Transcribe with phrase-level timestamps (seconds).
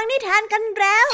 [0.00, 1.08] ฟังนิทานกันแล้ว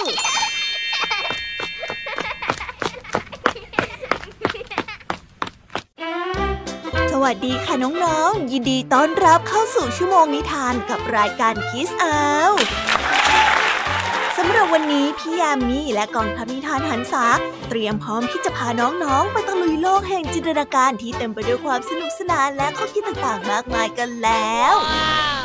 [7.13, 12.19] สวัสดีค่ะน้องๆ ยินดีต้อนรับเข้าสู่ชั่วโมงนิทานกับรายการคิสอา
[14.39, 17.25] สำหรับวันนี้พี่ยามีและกองทัพนิทานหันษา
[17.69, 24.75] เตรียมพร้อมที่จะพาน้องๆ ไปตะลุยโลกแห่งจินตนาการที่เต็มไปด้วยความสนุกสนานและข้อคิดต่างๆ มากมายกันแล้ว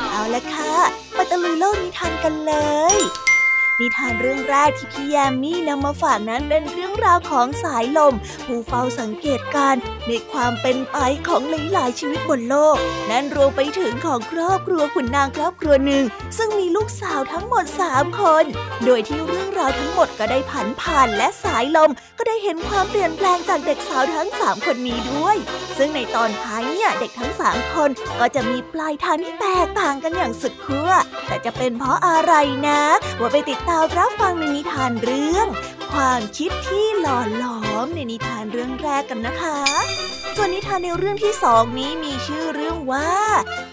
[0.09, 0.73] เอาละค่ะ
[1.13, 2.53] ไปตะลุยโลกนิทานกันเล
[2.95, 2.97] ย
[3.79, 8.13] นิทานเรื่องแรกที่พี่แยมมี่นำมาฝากนั้นเป็นเรื่องราวของสายลม
[8.45, 9.75] ผู้เฝ้าสังเกตการ
[10.07, 10.97] ในความเป็นไป
[11.27, 11.41] ของ
[11.73, 12.77] หลายๆชีวิตบนโลก
[13.09, 16.03] นั่นรวมไปถึงของครอบครัวขุนนางครอบครัวหนึ่ง
[16.37, 18.43] ซึ่งมีลูกสาวทั้งหมด 3 คน
[18.85, 25.37] โดยที่เรื่องราวทั้งหมดก็ได้ผันผ่านและสายลมก็ได้เห็นความเปลี่ยนแปลงจากเด็กสาวทั้ง 3 คนนี้ด้วย
[25.77, 30.91] ซึ่งในตอนท้ายเนี่ยเด็กทั้ง 3 คนก็จะมีปลายทางที่แตกต่างกันอย่างสุดขั้ว
[31.27, 32.33] แต่จะเป็นเพราะอะไร
[32.67, 32.81] นะ
[33.19, 35.47] ว่าไปติดตาวรับฟังในนิทานเรื่อง
[35.91, 37.45] ความคิดที่หล่อหล
[37.79, 39.57] อมในนิทานเรื่องแรกกันนะคะ
[40.35, 43.11] ส่วนนิทานในเรื่องที่สองนี้มีชื่อเรื่องว่า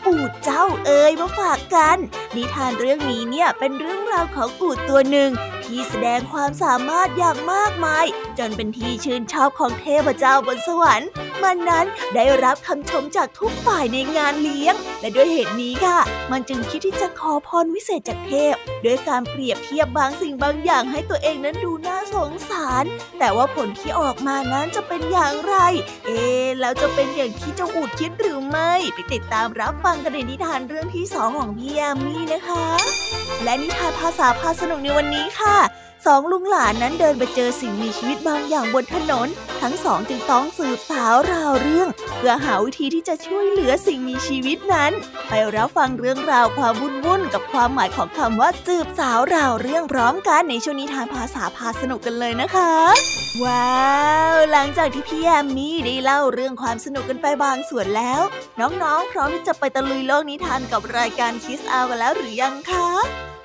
[0.07, 1.99] อูดเจ้าเอ๋ยมาฝากกัน
[2.37, 5.31] นิทานเรื่องนี้เนี่ยเป็นเรื่องราวของอูดตัวหนึ่ง
[5.65, 8.07] ที่แสดงความสามารถอย่างมากมาย
[8.39, 11.11] จนเป็นที่ชื่นชอบของเทพเจ้าบนสวรรค์
[11.43, 15.99] มันนั้นได้รับคำชมจากทุกฝ่ายในงานเลี้ยง และด้วยเหตุนี้ค่ะ
[16.33, 18.55] มันจึงคิดที่จะขอพรวิเศษจากเทพ
[18.85, 22.85] ด้วยการเปรียบเทียบบางสิ่งบางอย่างให้ตัวเองนั้นดูน่าสงสาร
[23.19, 25.57] แต่ว่าผลที่ออกมานั้นจะเป็นอย่างไร
[26.07, 26.21] เอ๊
[26.61, 32.67] แล้วจะเป็นอย่างที่เจ้าอูดคิดหรือไม่ ไปติดตามรับฟังกันในนิทานเรื่องที่สองของพี่ยามีนะคะ
[33.45, 35.57] และนิทานภาษาพาสนุกในวันนี้ค่ะ
[36.07, 39.29] สองลุงหลานนั้นเดินไปเจอสิ่งมีชีวิตบางอย่างบนถนน
[39.63, 44.93] ทั้งสองจึงต้องสืบสาวราวเรื่อง เพื่อหาวิธีที่จะช่วยเหลือสิ่งมีชีวิตนั้น
[45.29, 52.73] ไปรับฟังเรื่องราวความวุ่นวุ่นกับความหมายของคำว่าสืบสาวราวเรื่องพร้อมกันในช่วงนิทานภาษาพาสนุกกันเลยนะคะ
[53.45, 53.85] ว้า
[54.35, 58.23] วหลังจากที่พี่แอมมี่ได้เล่าเรื่องความสนุกกันไปบางส่วนแล้ว
[58.61, 62.89] น้องๆ พร้อมที่จะไปตะลุยโลกนิทานกับรายการคิสอากันแล้วหรือยังคะ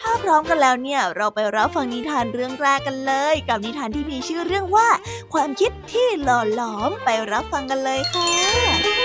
[0.02, 4.90] ถ้าพร้อมกันแล้วเนี่ย เราไปรับฟังนิทานเรื่องแรกกันเลย กับนิทานที่มีชื่อเรื่องว่า
[5.34, 9.01] ความคิดที่หล่อหลอมไปรับฟังกันเลยค่ะ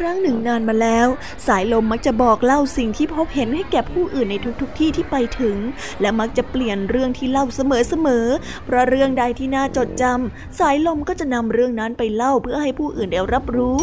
[0.00, 1.08] ครั้งหนึ่งนานมาแล้ว
[1.46, 5.56] สายลมมักจะบอกเล่าสิ่งที่พบเห็นให้แก่ผู้อื่นในทุกๆทที่ที่ไปถึง
[6.00, 13.78] และมักจะเปลี่ยนเรื่องที่เล่าเสมอๆ เพราะเรื่องใดที่น่าจดจำสายลมก็จะนำเรื่องนั้นไปเล่าเพื่อให้ผู้อื่นได้รับรู้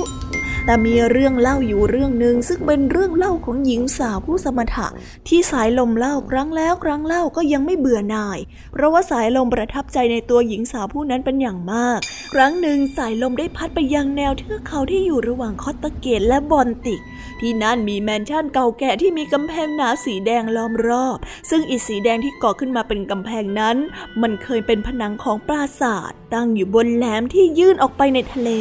[0.70, 4.88] แต่มีเรื่องเล่าอยู่เรื่องหนึ่งซึ่งเป็นเรื่องเล่าของหญิงสาวผู้สมถะ
[5.28, 8.40] ที่สายลมเล่าครั้งแล้วครั้งเล่าก็ยังไม่เบื่อหน่าย
[8.74, 12.00] เพราะว่าสายลมประทับใจในตัวหญิงสาวผู้นั้นเป็นอย่างมาก
[12.34, 17.02] ครั้งหนึ่งสายลมได้พัดไปยังแนวเทือกเขาที่อยู่ระหว่างคอตตะเกตและบอนติก
[17.40, 21.18] ที่นั่นมีแมนชั่นเก่าแก่ที่มีกำแพงหนาสีแดงล้อมรอบ
[21.50, 23.78] ซึ่งอิฐสีแดงที่ก่อขึ้นมาเป็นกำแพงนั้น
[24.22, 28.52] มันเคยเป็นผนังของปราสาท ตั้งอยู่บนแหลมที่ยื่นออกไปในทะเล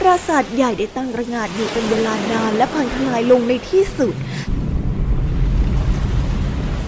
[0.00, 4.14] ปราสาทใหญ่ได้ตั้งระงานอยู่เป็นเวลานานและพังทลายลงในที่สุด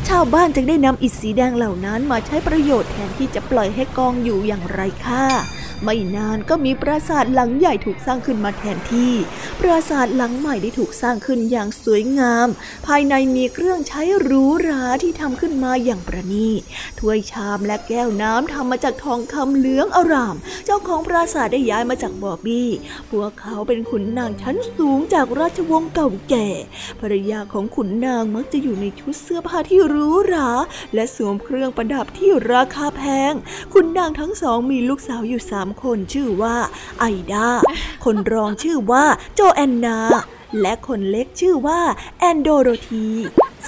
[0.09, 5.25] ชาวบ้านจึงได้นำอิฐสีแดงเหล่านั้นมาใช้ประโยชน์แทนที่จะปล่อยให้กองอยู่อย่างไรค่า
[5.85, 9.13] ไม่นานก็มีปราสาทหลังใหญ่ถูกสร้างขึ้นมาแทนที่
[9.61, 12.49] ปราสาทหลังใหม่ได้ถูกสร้างขึ้นอย่างสวยงาม
[12.87, 16.63] ภายในมีเครื่องใช้หรูหราที่ทำขึ้นมาอย่างประณีต
[16.99, 22.69] ถ้วยชามและแก้วน้ำทำมาจากทองคำเหลืองอร่าม เจ้าของปราสาทได้ย้ายมาจากบอบบี้
[23.11, 26.49] พวกเขาเป็นขุนนางชั้นสูงจากราชวงศ์เก่าแก่
[27.01, 30.49] ภรรยาของขุนนางมักจะอยู่ในชุดเสื้อผ้าที่หรูหรา
[30.95, 33.33] และสวมเครื่องประดับที่ราคาแพง
[33.73, 36.57] ขุนนางทั้งสองมีลูกสาวอยู่สามคนชื่อว่า
[36.99, 37.49] ไอดา
[38.05, 39.05] คนรองชื่อว่า
[39.35, 39.99] โจแอนนา
[40.61, 41.81] และคนเล็กชื่อว่า
[42.19, 43.07] แอนโดโรธี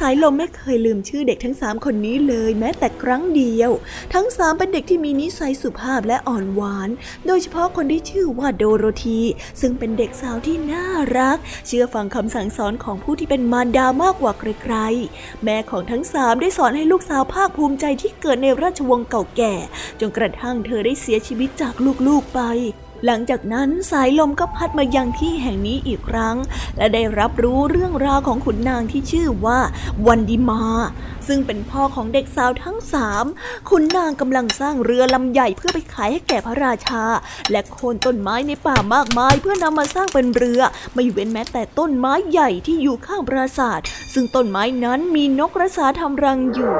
[0.00, 3.70] สายลมไม่เคยลืมชื่อเด็กทั้งสามคนนี้เลยแม้แต่ครั้งเดียว
[4.14, 6.88] ทั้งสามเป็นเด็กที่มีนิสัยสุภาพและอ่อนหวาน
[7.26, 9.20] โดยเฉพาะคนที่ชื่อว่าโดโรธี
[9.60, 10.86] ซึ่งเป็นเด็กสาวที่น่า
[11.18, 19.54] รัก เชื่อฟังคำสั่งสอนของผู้ที่เป็นมารดามากกว่าใครๆ แม่ของทั้งสามได้สอนให้ลูกสาวภาคภูมิใจที่เกิดในราชวงศ์เก่าแก่
[20.00, 21.74] จนกระทั่งเธอได้เสียชีวิตจาก
[22.06, 22.42] ลูกๆไป
[23.06, 26.36] หลังจากนั้นสายลมก็พัดมายังที่แห่งนี้อีกครั้ง
[26.76, 29.60] และได้รับรู้เรื่องราวของขุนนางที่ชื่อว่า
[30.06, 30.62] วันดิมา
[31.28, 33.24] ซึ่งเป็นพ่อของเด็กสาวทั้งสาม
[33.68, 37.04] ขุนนางกำลังสร้างเรือลำใหญ่เพื่อไปขายให้แก่พระราชา
[37.50, 40.60] และโค่นต้นไม้ในป่ามากมาย เพื่อนำมาสร้างเป็นเรือ
[40.94, 43.80] ไม่เว้นแม้แต่ต้นไม้ใหญ่ที่อยู่ข้างปราสาท
[44.12, 46.74] ซึ่งต้นไม้นั้นมีนกกระสาทำรังอยู่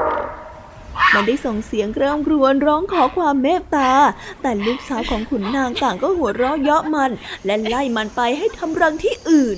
[1.13, 3.91] มันได้ส่งเสียงเร่ำรวนร้องขอความเมตตา
[4.41, 7.11] แต่ลูกสาวของขุนนางต่างก็หัวเราะเยาะมัน
[7.45, 9.57] และไล่มันไปให้ทำรังที่อื่น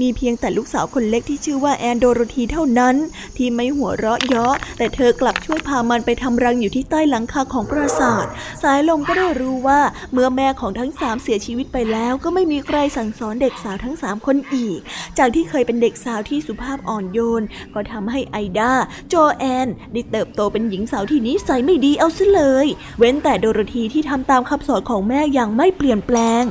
[0.00, 2.96] มีเพียงแต่ลูกสาวคนเล็กที่ชื่อว่าแอนโดโรธีเท่านั้น
[3.36, 8.26] ที่ไม่หัวเราะเยาะ แต่เธอกลับช่วยพามันไปทำรังอยู่ที่ใต้หลังคาของปราสาท
[8.62, 9.80] สายลมก็ได้รู้ว่า
[10.12, 14.78] เมื่อแม่ของทั้งสามเสียชีวิตไปแล้ว ก็ไม่มีใครสั่งสอนเด็กสาวทั้งสามคนอีก
[15.18, 17.42] จากที่เคยเป็นเด็กสาวที่สุภาพอ่อนโยน
[17.74, 18.72] ก็ทำให้ไอดา
[19.08, 22.66] โจแอนได้เติบโตเป็นหญิงสาวที่นิสัยไม่ดีเอาซะเลย
[22.98, 26.42] เว้นแต่โดโรธีที่ทำตามคำสอนของแม่อย่างไม่เปลี่ยนแปลง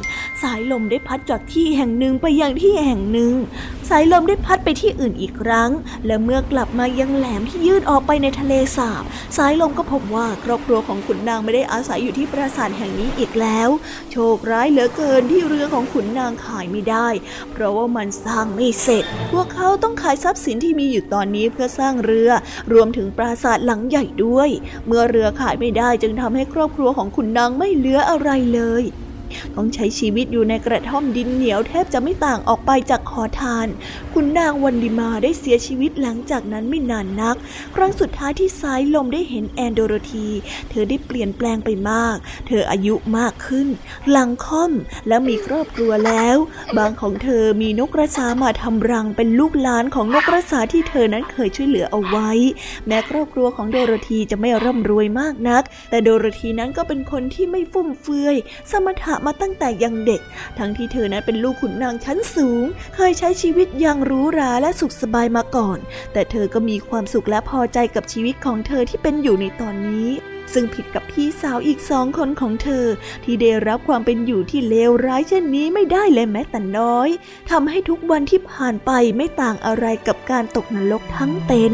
[0.41, 3.35] สายลมได้พัดจากที่แห่งหนึ่งไปยังที่แห่งหนึ่ง
[3.90, 5.70] สายลมได้พัดไปที่อื่นอีกครั้ง
[6.06, 9.04] และเมื่อกลับมายังแหลมที่ยื่นออกไปในทะเลสาบ
[9.38, 13.70] สายลมก็พบว่าครอบครัวของขุนนางไม่ได้อาศัยอยู่ที่ปราสาทแห่งนี้อีกแล้ว
[14.12, 17.08] โชคร้ายเหลือเกินที่เรือของขุนนางขายไม่ได้
[17.52, 22.30] เพราะว่ามันสร้างไม่เสร็จ พวกเขาต้องขายทรัพย์สินที่มีอยู่ตอนนี้เพื่อสร้างเรือ
[22.74, 24.50] รวมถึงปราสาทหลังใหญ่ด้วย
[24.88, 28.86] เมื่อเรือขายไม่ได้จึงทำให้ครอบครัวของขุนนางไม่เหลืออะไรเลย
[29.56, 33.68] ต้องใช้ชีวิตอยู่ในกระท่อมดินเหนียวแทบจะไม่ต่างออกไปจากขอทาน
[34.13, 37.36] คุณนางวันดิมาได้เสียชีวิตหลังจากนั้นไม่นานนัก
[37.75, 40.27] ครั้งสุดท้ายที่สายลมได้เห็นแอนโดโรธี
[40.69, 42.16] เธอได้เปลี่ยนแปลงไปมาก
[42.48, 43.68] เธออายุมากขึ้น
[44.12, 44.72] หลังค่อม
[45.07, 46.38] และมีครอบครัวแล้ว
[46.77, 52.31] บางของเธอมีนกกระสามาทำรังเป็นลูกหลานของนกกระสาที่เธอนั้นเคยช่วยเหลือเอาไว้
[52.88, 58.36] แม้ครอบครัวของโดโรธีจะไม่ร่ำรวยมากนัก แต่โดโรธีนั้นก็เป็นคนที่ไม่ฟุ่มเฟือย
[58.72, 60.21] สมถะมาตั้งแต่ยังเด็ก
[60.59, 62.63] ทั้งที่เธอนั้นเป็นลูกขุนนางชั้นสูง
[62.95, 65.79] เคยใช้ชีวิตอย่างหรูหราและสุขสบายมาก่อน
[66.13, 70.12] แต่เธอก็มีความสุขและพอใจกับชีวิตของเธอที่เป็นอยู่ในตอนนี้
[70.53, 72.85] ซึ่งผิดกับพี่สาวอีกสองคนของเธอ
[73.23, 77.09] ที่ได้รับความเป็นอยู่ที่เลวร้ายเช่นนี้ไม่ได้เลยแม้แต่น้อย
[77.51, 81.73] ทำให้ทุกวันที่ผ่านไปไม่ต่างอะไรกับการตกนรกทั้งเป็น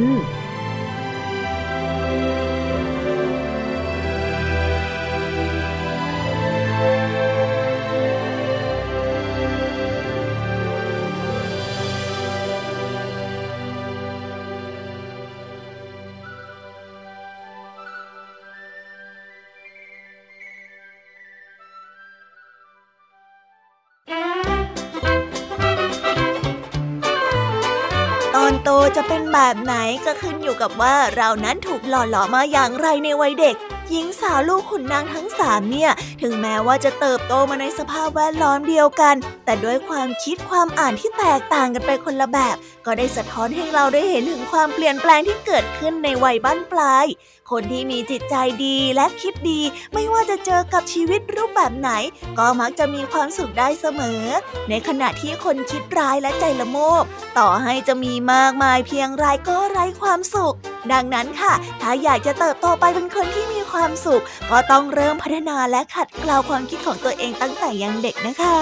[30.61, 33.55] กับว่าเรานั้นถูกหล่อหลอมาอย่างไรในวัยเด็ก
[33.91, 35.91] หญิงสาวลูกขุนนางทั้งสามเนี่ย
[36.21, 39.15] ถึงแม้ว่าจะเติบโตมาในสภาพแวดล้อมเดียวกัน
[39.45, 42.55] แต่ด้วยความคิดความอ่านที่แตกต่างกันไปคนละแบบ
[42.85, 47.05] ก็ได้สะท้อนให้เราได้เห็นถึงความเปลี่ยนแปลงที่เกิดขึ้นในวัยบ้านปลาย
[47.51, 48.35] คนที่มีจิตใจ
[48.65, 49.61] ดีและคิดดี
[49.93, 51.89] ไม่ว่าจะเจอกับชีวิตรูปแบบไหน
[52.37, 54.23] ก็มักจะมีความสุขได้เสมอ
[54.69, 57.03] ในขณะที่คนคิดร้ายและใจละโมบ
[57.37, 60.55] ต่อให้จะมีมากมายเพียงไรก็ไร้ความสุข
[60.91, 68.59] ดังนั้นค่ะ ถ้าอยากจะเติบโตไปเป็นคนที่มีความสุข ก็ต้องเริ่มพัฒนาและขัดเกลาความคิดของตัวเองตั้งแต่ยังเด็กนะคะ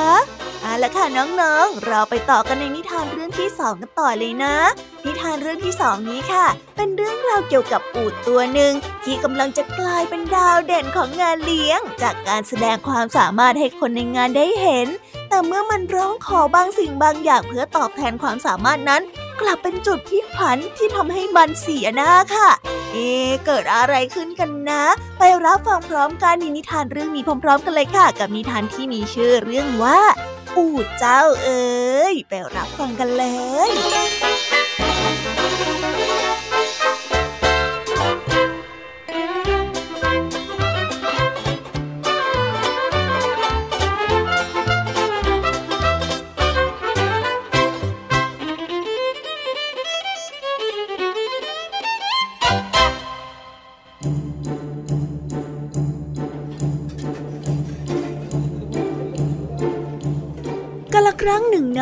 [0.62, 4.56] เอาละค่ะน้องๆ เราไปต่อกันในนิทานเรื่องที่สองกันต่อเลยนะ
[5.06, 14.88] นิทานเรื่องที่สองนี้ค่ะ เป็นเรื่องราวเกี่ยวกับอูดตัวหนึ่งที่กำลังจะกลายเป็นดาวเด่นของงานเลี้ยง จากการแสดงความสามารถให้คนในงานได้เห็น
[15.30, 19.02] แต่เมื่อมันร้องขอบางสิ่งบางอย่างเพื่อตอบแทนความสามารถนั้น
[19.42, 22.50] กลับเป็นจุดพลิกผันที่ทำให้มันเสียหน้าค่ะ
[22.92, 22.98] เอ
[23.46, 24.84] เกิดอะไรขึ้นกันนะ
[25.20, 30.00] ไปรับฟังพร้อมกันในนิทานเรื่องนี้พร้อม ๆ กันเลยค่ะ กับนิทานที่มีชื่อเรื่องว่า
[30.58, 31.70] อูดเจ้าเอ๋
[32.12, 33.26] ยไปรับฟังกันเล
[33.68, 33.70] ย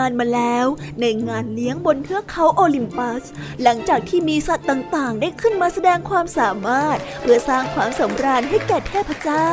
[0.08, 0.66] านมาแล้ว
[1.02, 3.24] ในงานเลี้ยงบนเทือกเขาโอลิมปัส
[3.62, 9.50] หลังจากที่มีสัตว์ต่างๆ ได้ขึ้นมาแสดงความสามารถ เพื่อสร้างความสำราญให้แก่เทพเจ้า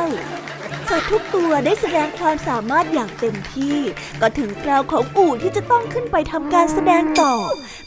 [0.89, 3.77] สัตว์ทุกตัวได้แสดงความสามารถอย่างเต็มที่
[4.21, 7.33] ก็ถึงคราวของอูดที่จะต้องขึ้นไปทำการแสดงต่อ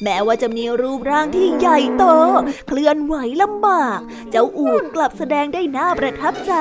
[0.03, 2.05] แม้ว่าจะมีรูปร่างที่ใหญ่โต
[2.69, 4.01] เคลื่อนไหวลำบาก
[4.31, 6.55] เจ้าอูดกลับแสดงได้น่าประทับใจ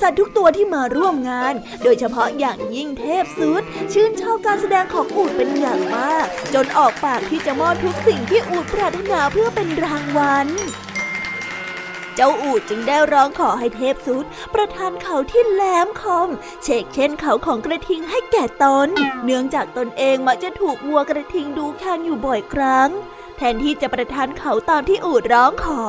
[0.00, 1.54] สัตว์ทุกตัวที่มาร่วมงาน
[1.84, 10.48] โดยเฉพาะอย่างยิ่งเทพสุดชื่นชอบการแสดงของอูดเป็นอย่างมาก จนออกปากที่จะมอบทุกสิ่งที่อูดปรารถนาเพื่อเป็นรางวัล
[12.16, 16.28] เจ้าอูดจึงได้ร้องขอให้เทพสุดประทานเขาที่แหลมคม
[16.62, 18.88] เชกเช่นเขาของกระทิงให้แก่ตน
[19.24, 22.90] เนื่องจากตนเองมักจะถูกวัวกระทิงดูแคลนอยู่บ่อยครั้ง
[23.36, 25.82] แทนที่จะประทานเขาตามที่อูดร้องขอ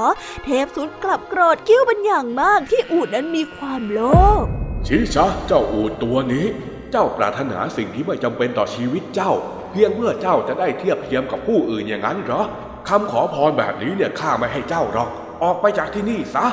[0.46, 4.00] เทพสุดกลับโกรธกิ้วเป็นอย่างมากที่อูดนั้นมีความโล
[4.42, 4.44] ภ
[4.88, 6.46] ชี้ชะเจ้าอูดตัวนี้
[6.92, 9.32] เจ้าปรารถนาสิ่งที่ไม่จำเป็นต่อชีวิตเจ้า
[9.72, 12.44] เพียงเพื่อเจ้าจะได้เทียบเทียมกับผู้อื่นอย่างนั้นเหรอ
[12.90, 15.10] คำขอพรแบบนี้เนี่ยข้าไม่ให้เจ้าหรอก
[15.44, 16.46] ออกไปจากที่นี่ซะ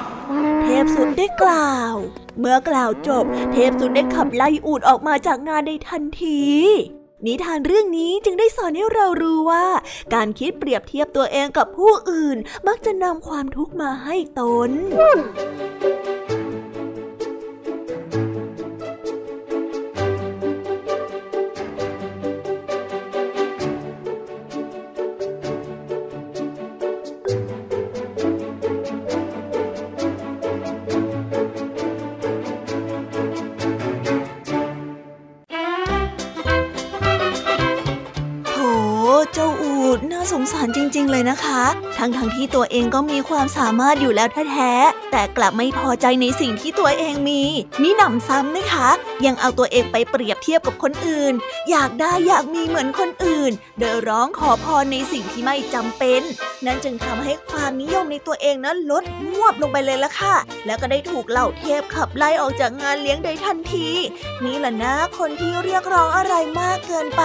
[0.62, 1.94] เทพสุดได้กล่าว
[2.38, 6.42] เมื่อกล่าวจบ เทพสุดได้ขับไล่อูดออกมาจากงานในทันที
[7.26, 9.66] นิทานเรื่องนี้จึงได้สอนให้เรารู้ว่า
[10.14, 12.36] การคิดเปรียบเทียบตัวเองกับผู้อื่น
[12.66, 14.70] มักจะนำความทุกข์มาให้ตน
[42.04, 47.42] ทั้งๆทที่ตัวเองก็มีความสามารถอยู่แล้วแท้ๆแต่กลับไม่พอใจในสิ่งที่ตัวเองมี
[47.82, 48.88] นี่หนำซ้ำนะคะ
[49.26, 51.34] ยังเอาตัวเองไปเปรียบเทียบกับคนอื่น
[51.70, 56.22] อยากได้อยากมีเหมือนคนอื่น โดยร้องขอพรในสิ่งที่ไม่จำเป็น
[56.64, 63.88] นั่นจึงทำให้ความนิยมในตัวเองนั้นลดงวบลงไปเลยละค่ะ แล้วก็ได้ถูกเหล่าเทพขับไล่ออกจากงานเลี้ยงโดยทันที
[64.44, 67.22] นี่แหละนะคนที่เรียกร้องอะไรมากเกินไป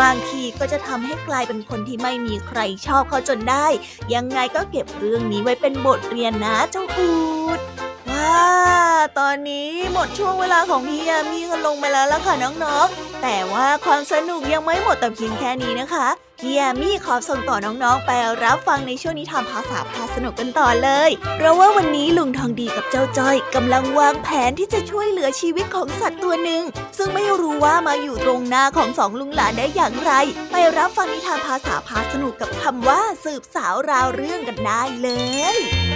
[0.00, 3.66] บางทีก็จะทำให้กลายเป็นคนที่ไม่มีใครชอบเขาจนได้
[4.14, 7.10] ยังไงก็เก็บเรื่องนี้ไว้เป็นบทเรียนนะเจ้าอู
[7.46, 7.47] ดว้า
[9.18, 12.34] ตอนนี้หมดช่วงเวลาของพี่ยามีกันลงไปแล้วล่ะค่ะ
[12.64, 16.08] น้องๆ แต่ว่าความสนุกยังไม่หมดแต่เพียงแค่นี้นะคะ
[16.42, 18.10] พี่ยามีขอส่งต่อน้องๆ ไป
[18.44, 26.62] รับฟังในช่วงนิทานภาษาพาสนุกกันต่อเลย เพราะว่าวันนี้ลุงทองดีกับเจ้าจ้อยกำลังวางแผนที่จะช่วยเหลือชีวิตของสัตว์ตัวหนึ่ง
[26.98, 30.12] ซึ่งไม่รู้ว่ามาอยู่ตรงหน้าของสองลุงหลานได้อย่างไร
[30.50, 35.08] ไปรับฟังนิทานภาษาพาสนุกกับคำว่าสืบสาวราวเรื่องกันได้เล
[35.54, 35.87] ย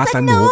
[0.00, 0.48] าสนุก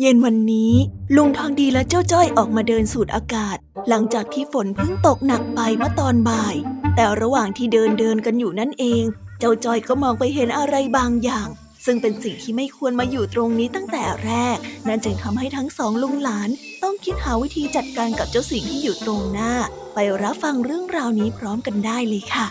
[0.00, 0.72] เย็นวันนี้
[1.16, 3.56] ลุงทองดีและเจ้าจ้อยออกมาเดินสูดอากาศ
[3.88, 6.54] หลังจากที่ฝนเพิ่งตกหนักไปเมื่อตอนบ่าย
[6.96, 9.04] แต่ระหว่างที่เดินเดินกันอยู่นั่นเอง
[9.40, 11.48] เจ้าจ้อยก็มองไปเห็นอะไรบางอย่าง
[11.84, 14.56] ซึ่งเป็นสิ่งที่ไม่ควรมาอยู่ตรงนี้ตั้งแต่แรก
[14.88, 16.48] นั่นจึงทำให้ทั้งสองลุงหลาน
[16.84, 19.52] ต้องคิดหาวิธีจัดการกับเจ้าสิ่งที่อยู่ตรงหน้า
[19.94, 22.46] ไปรับฟังเรื่องราวนี้พร้อมกันได้เลยค่ะ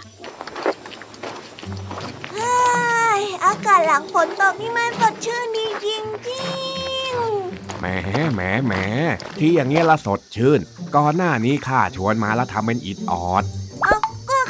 [3.45, 6.45] อากาศหลังฝนตกนี่มันสดชื่นดีจริงจริ
[7.09, 7.11] ง
[7.79, 7.85] แหม
[8.33, 8.73] แหมแหม
[9.39, 10.59] ที่อย่างเงี้ยละสดชื่น
[10.95, 13.43] ก่อนหน้านี้ข้าชวนมาแล้วทำเป็นอิดออด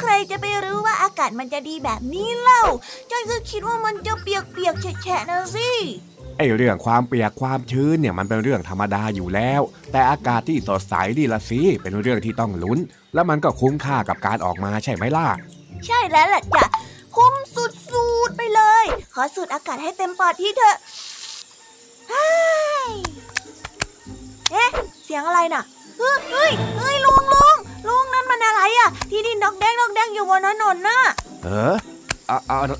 [0.00, 2.62] ใครจะไปรู้ว่าอากาศมันจะดีแบบนี้เล่า
[3.10, 5.70] จ้อยก็คิดว่ามันจะเปียกๆแฉะๆนะสิ
[6.38, 9.60] ไอเรื่องความเปียกความชื้นเนี่ยมันเป็นเรื่องธรรมดาอยู่แล้ว
[9.92, 12.78] แต่อากาศที่สดใสดีละสิเป็นเรื่องที่ต้องลุ้น
[13.14, 15.26] แล้วมันก็คุ้มค่ากับการออกมาใช่ไหมล่ะ
[15.86, 16.64] ใช่แล้วล่ะจ้ะ
[17.16, 20.76] คุ้มสุดๆไปเลย ขอสูดอากาศให้เต็มปอดที่เถอะ
[22.10, 24.70] เอ๊ะ
[25.04, 25.62] เสียงอะไรน่ะ
[25.98, 26.14] เฮ้
[26.50, 27.56] ยเฮ้ยลุงลุง
[27.88, 31.00] ลุงนั่นมันอะไรอะ ที่ดินดอกแดงดอกแดงอยู่บนถนนน่ะ
[31.44, 31.74] เออ
[32.30, 32.38] อะ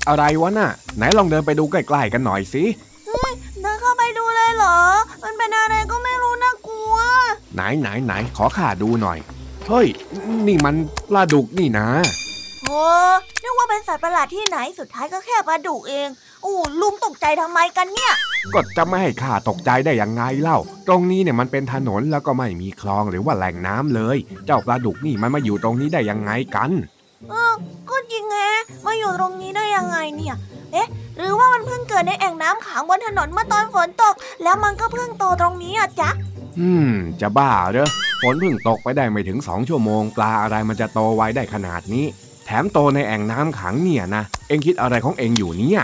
[0.09, 2.63] อะไรวะน่ะ ไหนลองเดินไปดูใกล้ๆกันหน่อยสิ
[5.37, 6.95] เป็นอะไรก็ไม่รู้น่ากลัว
[7.55, 9.17] ไหนไหนไหนขอข้าดูหน่อย
[9.69, 9.87] เฮ้ย
[10.47, 10.75] นี่มัน
[11.09, 11.87] ปลาดุกนี่นะ
[12.61, 12.81] โโอ้
[13.43, 16.07] นึกว่าเป็นสัตว์ประหลาดที่ไหนสุดท้ายก็แค่ปลาดุกเอง
[16.45, 18.13] อู้ลุงตกใจทำไมกันเนี่ย
[18.53, 26.71] ก็จะไม่ให้ข้าตกใจได้ยังไงเล่า ตรงนี้เนี่ยมันเป็นถนนแล้วก็ไม่มีคลองหรือว่าแหล่งน้ำเลย เจ้าปลาดุกนี่มันมาอยู่ตรงนี้ได้ยังไงกัน
[27.29, 27.53] เออ
[27.89, 28.51] ก็จริงแฮะ
[28.85, 30.35] มาอยู่ตรงนี้ได้ยังไงเนี่ย
[30.75, 36.09] เอ๊ะ หรือว่ามันเพิ่งเกิดในแอ่งน้ำขังบนถนนเมื่อตอนฝนตก แล้วมันก็เพิ่งโตตรงนี้อะจ๊ะ
[36.59, 36.91] อืม
[37.21, 37.89] จะบ้าเหรอ
[38.21, 42.05] ฝนเพิ่งตกไปได้ไม่ถึงสองชั่วโมง ปลาอะไรมันจะโตไวได้ขนาดนี้
[42.45, 45.81] แถมโตในแอ่งน้ำขังเนี่ยนะ เอ็งคิดอะไรของเอ็งอยู่เนี่ย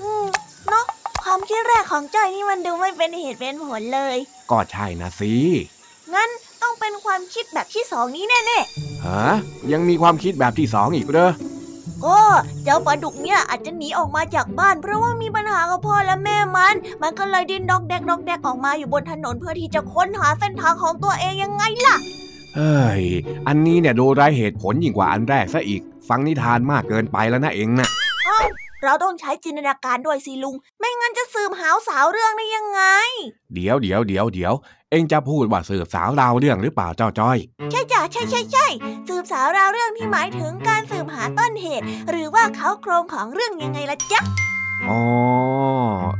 [0.00, 0.26] อืม
[0.68, 0.84] เนาะ
[1.24, 4.16] ความคิดแรกของจ้อยนี่มันดูไม่เป็นเหตุเป็นผลเลย
[4.50, 5.32] ก็ใช่นะสิ
[6.14, 6.28] งั้น
[6.62, 8.60] ต้องเป็นความคิดแบบที่สองนี้แน่
[9.06, 9.26] ฮะ
[9.72, 11.55] ยังมีความคิดแบบที่สองอีกเหรอๆ
[12.04, 12.18] ก็
[12.64, 21.96] เจ้าปลาดุกเนี่ยอาจจะหนีออกมาจากบ้าน เพราะว่ามีปัญหากับพ่อและแม่มัน มันก็เลยดิ้นดอกแดกดอกแดกออกมาอยู่บนถนนเพื่อที่จะค้นหาเส้นทางของตัวเองยังไงล่ะ
[22.56, 23.02] เฮ้ย
[23.46, 27.88] อันนี้เนี่ยดูไร้เหตุผลยิ่งกว่าอันแรกซะอีก ฟังนิทานมากเกินไปแล้วนะเอ็งน่ะ
[28.24, 28.40] เอ้า
[28.84, 32.82] เราต้องใช้จินตนาการด้วยสิลุง ไม่งั้นจะสืบหาวสาวเรื่องได้ยังไง
[33.54, 34.54] เดี๋ยวเดี๋ยวเดี๋ยวเดี๋ยว
[34.92, 37.38] เอ็งจะพูดว่าสืบสาวราวเรื่องหรือเปล่าเจ้าจ้อย
[37.70, 38.66] ใช่จ้ะใช่ใช่ใช่
[39.08, 44.20] สืบสาวราวเรื่องที่หมายถึงการสืบหาต้นเหตุ หรือว่าเขาโครงของเรื่องยังไงล่ะจ๊ะ
[44.88, 45.02] อ๋อ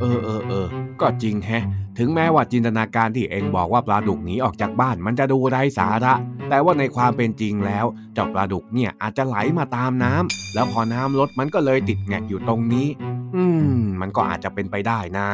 [0.00, 0.66] เออเออเออ
[1.00, 1.64] ก็จริงแฮะ
[1.99, 6.14] ถึงแม้ว่าจินตนาการที่เองบอกว่าปลาดุกหนีออกจากบ้านมันจะดูไร้สาระ
[6.49, 12.88] แต่ว่าในความเป็นจริงแล้ว เจ้าปลาดุกเนี่ยอาจจะไหลมาตามน้ำแล้วพอน้ำลดมันก็เลยติดแงกอยู่ตรงนี้
[13.37, 15.28] อืม มันก็อาจจะเป็นไปได้นะ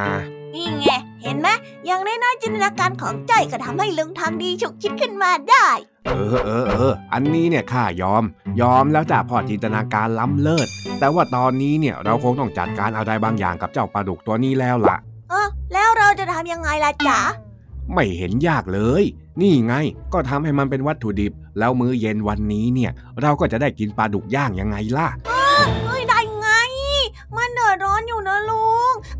[0.54, 0.88] นี่ไง
[1.22, 1.48] เห็นไหม
[1.86, 5.68] อย่างน้อยๆจินตนาการของจ้อยก็ทำให้ลุงทำดีฉุกคิดขึ้นมาได้
[6.06, 8.24] เออเออเอออันนี้เนี่ยข้ายอม
[8.60, 14.96] ยอมแล้วจ้ะพอจินตนาการล้ำเลิศ แต่ว่าตอนนี้เนี่ยเราคงต้องจัดการอะไรบางอย่างกับเจ้าปลาดุกตัวนี้แล้วล่ะ
[15.30, 17.20] เออแล้วเราจะทำยังไงล่ะจ๊ะ
[17.94, 19.04] ไม่เห็นยากเลย
[19.40, 19.74] นี่ไง
[20.12, 22.90] ก็ทำให้มันเป็นวัตถุดิบ แล้วมื้อเย็นวันนี้เนี่ย
[23.22, 25.08] เราก็จะได้กินปลาดุกย่างยังไงล่ะ
[25.84, 26.48] เฮ้ยได้ไง
[27.36, 28.51] มันเดือดร้อนอยู่นะลุง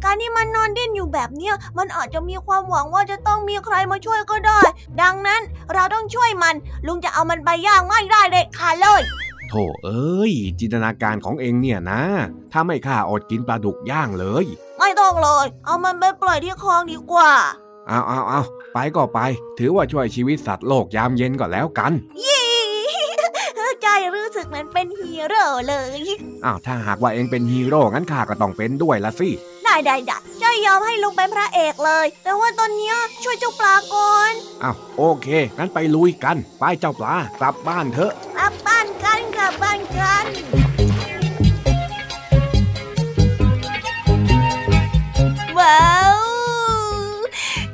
[0.05, 4.61] การที่มันนอนดิ้นอยู่แบบเนี้ยมันอาจจะมีความหวังว่าจะต้องมีใครมาช่วยก็ได้
[5.03, 5.41] ดังนั้น
[5.75, 6.55] เราต้องช่วยมัน
[6.87, 9.03] ลุงจะเอามันไปย่างไม่ได้เลยค่ะเลย
[9.49, 9.55] โถ
[9.85, 12.03] เอ้ย จินตนาการของเองเนี่ยนะ
[12.53, 14.45] ถ้าไม่ข้าอดกินปลาดุกย่างเลย
[14.79, 17.31] ไม่ต้องเลย เอามันไปปล่อยที่คลองดีกว่า
[17.89, 18.41] เอาเอาเอา
[18.75, 19.21] ไปก็ไป
[19.59, 21.93] ถือว่าช่วยชีวิตสัตว์โลกยามเย็นก็แล้วกัน
[22.25, 22.53] ยี่
[23.83, 26.01] ใจรู้สึกเหมือนเป็นฮีโร่เลย
[26.45, 29.31] อ้าวถ้าหากว่าเองเป็นฮีโร่งั้นข้าก็ต้องเป็นด้วยละสิ
[29.73, 34.33] ได้ได้ได้ใจยอมให้ลุงเป็นพระเอกเลย แต่ว่าตอนเนี้ยช่วยเจ้าปลาก่อน
[34.63, 35.27] อ้าวโอเค
[35.59, 40.25] งั้นไปลุยกัน ไปเจ้าปลากลับบ้านเถอะกลับบ้านกันกลับบ้านกัน
[45.59, 46.12] ว้าว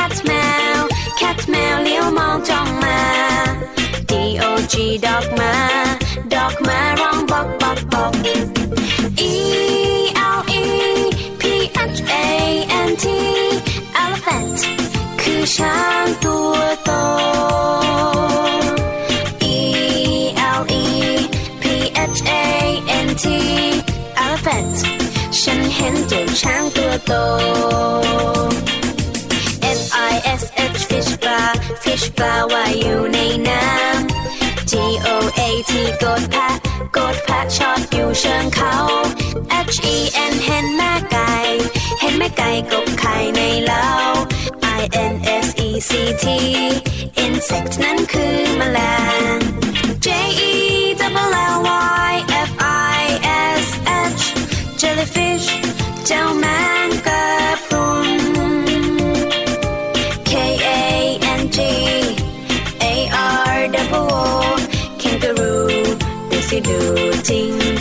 [0.00, 0.32] cat แม
[0.78, 0.80] ว
[1.20, 3.00] cat แมวเลี้ยวมองจ้องมา
[4.10, 5.54] D O G dog มา
[6.32, 8.12] dog มาร้องบอกบอกบอก
[9.32, 9.34] E
[10.36, 10.64] L E
[11.40, 11.42] P
[11.96, 12.26] H A
[12.88, 13.04] N T
[14.02, 14.58] elephant
[15.20, 16.90] คือช้างตัวโต
[19.54, 19.58] E
[20.58, 20.86] L E
[21.62, 21.64] P
[22.14, 22.44] H A
[23.06, 23.24] N T
[24.24, 24.76] elephant
[25.40, 27.12] ฉันเห็นเจ้าช้างตัวโต
[32.20, 34.72] ปลาว่ายอยู่ในน้ำ G
[35.06, 36.48] O A T กดแพะ
[36.96, 38.74] กดแพะชอดอยู่เชิงเขา
[39.74, 39.96] H E
[40.32, 41.34] N เห็นแม่ไก่
[42.00, 43.88] เห็นแม่ไก่กบไข่ในเล้า
[44.80, 45.90] I N S E C
[46.22, 46.24] T
[47.24, 48.78] insect นั้นคือแมล
[49.38, 49.39] ง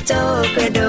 [0.10, 0.42] So
[0.74, 0.89] do